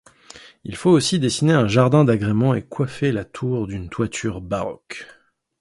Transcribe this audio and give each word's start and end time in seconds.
Il 0.63 0.77
fait 0.77 0.89
aussi 0.89 1.19
dessiner 1.19 1.53
un 1.53 1.67
jardin 1.67 2.03
d'agrément 2.03 2.55
et 2.55 2.63
coiffer 2.63 3.11
la 3.11 3.23
tour 3.23 3.67
d'une 3.67 3.87
toiture 3.87 4.41
baroque. 4.41 5.05